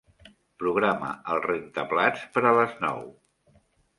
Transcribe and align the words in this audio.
Programa 0.61 1.09
el 1.33 1.41
rentaplats 1.43 2.25
per 2.37 2.45
a 2.53 2.57
les 2.61 2.75
nou. 2.87 3.07